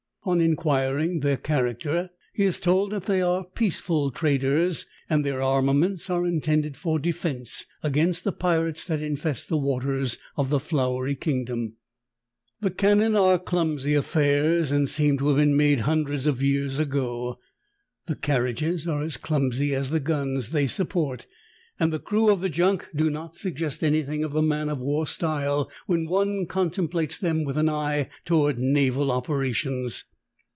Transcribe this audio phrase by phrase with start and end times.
[0.23, 6.11] On inquiring their character he is told that they are peaceful traders, and their armaments
[6.11, 11.77] are intended for defense against the pirates that infest the waters of the Flowery Kingdom.
[12.59, 17.39] The cannon are clumsy affairs, and seem to have been made hundreds of years ago;
[18.05, 21.25] the carriages are as clumsy as the guns they support,
[21.79, 25.07] and the crew of the junk do not suggest anything of the man of war
[25.07, 30.03] style when one con templates them with an eye to naval operations.